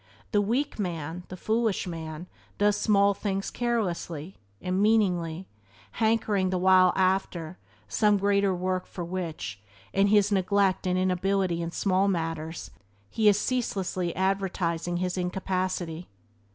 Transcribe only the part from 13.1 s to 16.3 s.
he is ceaselessly advertising his incapacity.